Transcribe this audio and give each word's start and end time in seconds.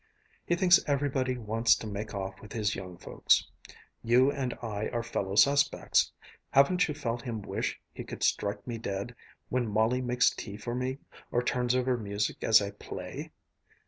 He 0.47 0.55
thinks 0.55 0.79
everybody 0.87 1.37
wants 1.37 1.75
to 1.75 1.85
make 1.85 2.15
off 2.15 2.41
with 2.41 2.53
his 2.53 2.73
young 2.73 2.97
folks. 2.97 3.47
You 4.01 4.31
and 4.31 4.55
I 4.59 4.87
are 4.89 5.03
fellow 5.03 5.35
suspects. 5.35 6.11
Haven't 6.49 6.87
you 6.87 6.95
felt 6.95 7.21
him 7.21 7.43
wish 7.43 7.79
he 7.93 8.03
could 8.03 8.23
strike 8.23 8.65
me 8.65 8.79
dead, 8.79 9.13
when 9.49 9.67
Molly 9.67 10.01
makes 10.01 10.31
tea 10.31 10.57
for 10.57 10.73
me, 10.73 10.97
or 11.29 11.43
turns 11.43 11.75
over 11.75 11.97
music 11.97 12.37
as 12.43 12.63
I 12.63 12.71
play?" 12.71 13.31